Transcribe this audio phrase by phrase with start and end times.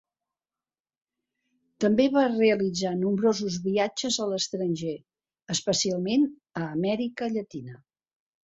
[1.83, 4.97] També va realitzar nombrosos viatges a l'estranger,
[5.57, 6.27] especialment
[6.63, 7.81] a Amèrica Llatina.